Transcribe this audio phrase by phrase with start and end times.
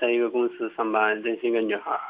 [0.00, 2.00] 在一个公司上班，认识一个女孩儿，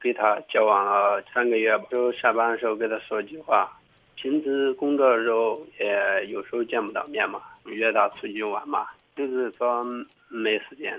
[0.00, 1.84] 跟她交往了三个月吧。
[1.90, 3.70] 就下班的时候跟她说句话，
[4.16, 8.86] 平时工作的时候也有时候见不到面嘛，约她出去玩嘛，
[9.16, 9.84] 就是说
[10.28, 10.92] 没时间。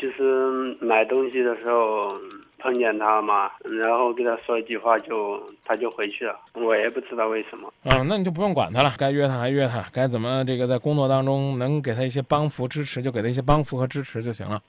[0.00, 2.16] 就是买东西的时候
[2.56, 7.66] 碰见她嘛，然后跟她说一句话就她就回去了，我也不知道为什么。
[7.82, 14.62] 啊，那你就不用管他了，该约他还约他，该怎么这个在工作当中能给他一些帮扶支持，就给他一些帮扶和支持就行了。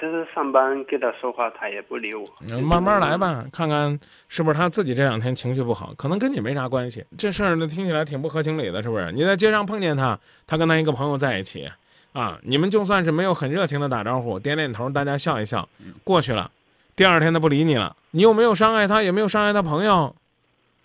[0.00, 2.26] 就是上班跟他说话，他也不理我。
[2.60, 3.98] 慢慢来吧，看看
[4.28, 7.04] 是不是他自己这两天情绪不好，可能跟你没啥关系。
[7.16, 9.10] 这事儿呢听起来挺不合情理的，是不是？
[9.12, 11.66] 你在街上碰见他，他跟他一个朋友在一起，
[12.12, 15.66] 啊， 你们就算是没有很热情的打招呼，点点头，大家笑一笑，
[16.04, 16.50] 过去了。
[16.94, 20.14] 第二天他不理你了，你又没有伤害他，也没有伤害他朋友，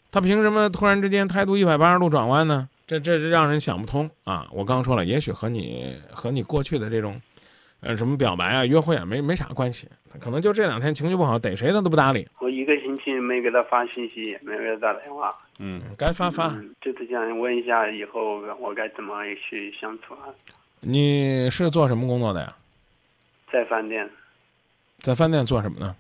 [0.10, 2.70] 他凭什么突然之间态度一百八十度转弯呢？
[2.88, 4.48] 这这是让人想不通啊！
[4.52, 7.22] 我刚说了，也许和你和你过去的这种，
[7.82, 9.88] 呃，什么表白啊、约会啊，没没啥关系，
[10.20, 12.28] 可能就这两天情绪不好，逮谁他都不搭理。
[12.40, 15.36] 我一个星期没给他发信息，也没给他打电话。
[15.58, 16.48] 嗯，该发发。
[16.50, 20.30] 嗯，就是想问一下，以后我该怎么去相处啊？
[20.80, 22.56] 你是做什么工作的呀？
[23.52, 24.10] 在饭店
[25.00, 25.96] 在饭店做什么呢？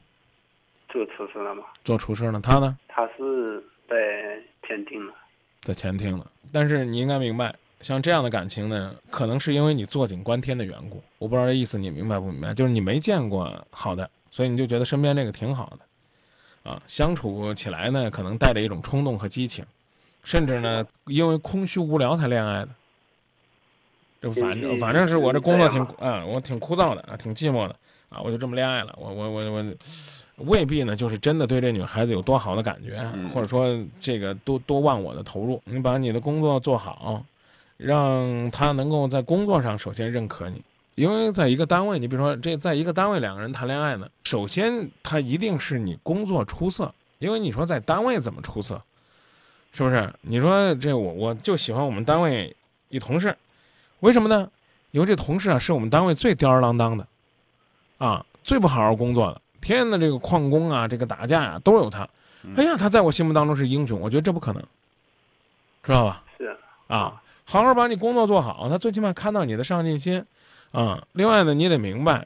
[0.87, 1.63] 做厨师了嘛？
[1.83, 2.39] 做厨师呢？
[2.43, 2.77] 他呢？
[2.87, 5.13] 他是在前厅的。
[5.61, 6.25] 在前厅呢。
[6.53, 11.01] 但是你应该明白，像这样的感情呢，可能是因为你坐井观天的缘故。
[11.17, 12.53] 我不知道这意思你明白不明白？
[12.53, 19.65] 就是你没见过好的，所以你就觉得身边这个挺好的，啊，相处起来呢，可能带着一种冲动和激情，
[20.23, 22.69] 甚至呢，因为空虚无聊才恋爱的。
[24.21, 27.75] 这反正反正是我这工作挺啊，我挺枯燥的啊，挺寂寞的
[28.09, 28.95] 啊，我就这么恋爱了。
[28.99, 29.65] 我我我我
[30.45, 35.59] 未必呢，就是真的对这女孩子有多好的感觉，嗯或者说这个多多忘我的投入。
[35.65, 37.23] 你把你的工作做好，
[37.81, 40.61] 让他能够在工作上首先认可你。
[40.95, 48.81] 因为在一个单位，你比如说这在一个单位两个人谈恋爱呢，首先他一定是你工作出色，因为你说在单位怎么出色，
[49.71, 50.13] 是不是？
[50.21, 52.55] 你说这我我就喜欢我们单位
[52.89, 53.35] 一同事，
[54.01, 54.51] 为什么呢？
[54.91, 57.07] 因为这同事啊是我们单位最吊儿郎当的，
[57.97, 62.07] 啊，最不好好工作的，天天的这个旷工啊，这个打架呀、都有他。
[62.57, 64.61] 哎呀，他在我心目当中是英雄，我觉得这不可能，
[65.83, 66.23] 知道吧？
[66.37, 70.23] 是啊，好好把你工作做好，他最起码看到你的上进心，
[70.71, 72.25] 啊，另外呢，你得明白，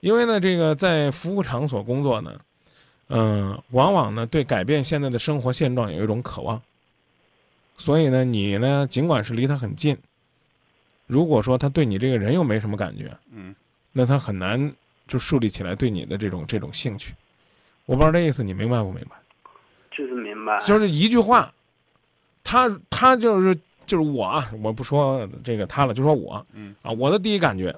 [0.00, 2.36] 因为呢，这个在服务场所工作呢，
[3.08, 6.60] 嗯、往往呢对改变现在的生活现状有一种渴望，
[7.78, 9.96] 所以呢，你呢尽管是离他很近，
[11.06, 13.54] 如果说他对你这个人又没什么感觉，嗯，
[13.92, 14.74] 那他很难
[15.06, 17.14] 就树立起来对你的这种这种兴趣。
[17.86, 19.14] 我不知道这意思你明白不明白？
[19.96, 20.58] 就是明白。
[20.64, 21.54] 就是一句话，
[22.42, 23.56] 他他就是
[23.86, 27.74] 就是我啊，我不说这个他了，就说我，嗯啊，我的第一感觉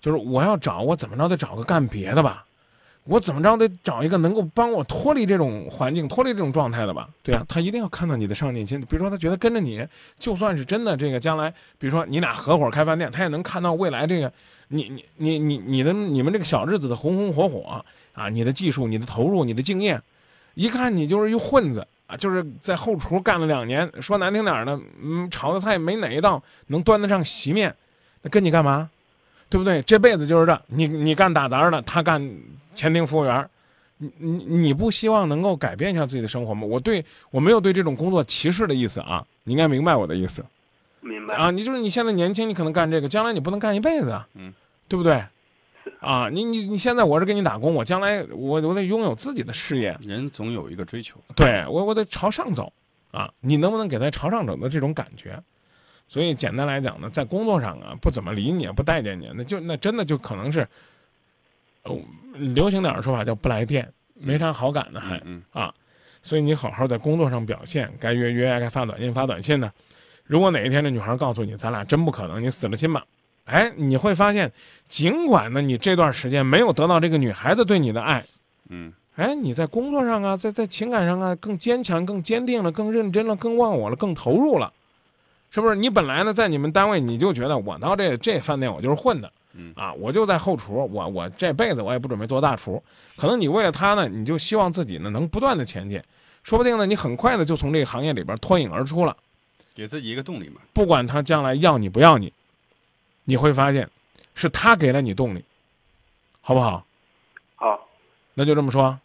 [0.00, 2.44] 就是我要找我怎么着得找个干别的吧，
[3.04, 7.08] 我怎么着得找一个能够帮我脱离这种环境、脱离这种状态的吧？
[7.22, 9.86] 对啊，他一定要看到你的上进心，比如说他觉得跟着你，
[10.18, 14.32] 就算是真的这个将来，比如说你俩合伙开饭店，他也能看到未来这个
[14.68, 20.02] 你你你你你的你们这个小日子的红红火火啊，你的技术、你的投入、你的经验。
[20.54, 27.74] 一看你就是一混子啊，就是在后厨干了两年，说难听点儿的，嗯，炒的菜没哪一道能端得上席面，
[28.22, 28.90] 那跟你干嘛？
[29.48, 29.80] 对不对？
[29.82, 32.36] 这辈子就是这，你你干打杂的，他干
[32.74, 33.48] 前厅服务员，
[33.98, 36.66] 你你你不希望能够改变一下自己的生活吗？
[36.66, 40.44] 我对我没有对这种工作歧视的意思啊，你应该明白我的意思
[41.00, 41.34] 明白。
[41.34, 41.50] 啊。
[41.50, 44.52] 你就是你现在年轻，你可能干这个，将来你不能干一辈子啊，嗯，
[44.88, 45.24] 对不对？
[46.00, 51.18] 啊，你你你现在我是给你打工，我将来我我得拥有自己的事业，人总有一个追求。
[51.36, 52.72] 对我，我得朝上走
[53.10, 53.30] 啊！
[53.40, 55.42] 你能不能给他朝上走的这种感觉？
[56.08, 60.66] 所以简单来讲呢，在工作上啊，不怎么理你，不待见你，那就那真的就可能是，
[61.82, 61.96] 呃，
[62.34, 65.72] 流行点的说法叫不来电，没啥好感的还嗯啊。
[66.22, 69.72] 所以你好好在工作上表现，该约约，该发短信发短信呢。
[70.24, 73.04] 如果哪一天这女孩告诉你，咱俩真不可能，你死了心吧。
[73.50, 74.52] 哎，你会发现，
[74.86, 78.24] 尽管呢，你这段时间没有得到这个女孩子对你的爱，
[78.68, 84.72] 嗯哎，你在工作上啊，在在情感上啊，更坚强、更坚定了、更认真了、更忘我了、更投入了，
[85.50, 85.74] 是不是？
[85.74, 92.80] 你本来呢，在你们单位你就觉得我到这这饭店我就是混的，嗯啊，我就在后厨，我我这辈子我也不准备做大厨。
[93.16, 96.00] 可能你为了他呢，你就希望自己呢能不断的前进，
[96.44, 99.16] 说不定呢，你很快的就从这个行业里边脱颖而出了。
[99.74, 100.60] 给自己一个动力嘛。
[100.72, 102.32] 不管他将来要你不要你，
[103.24, 103.88] 你会发现，
[104.34, 105.44] 是他给了你动力，
[106.40, 106.84] 好不好？
[107.56, 107.88] 好，
[108.34, 108.98] 那就这么说，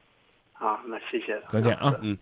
[0.54, 1.42] 好，那谢谢。
[1.50, 2.18] 再见啊嗯。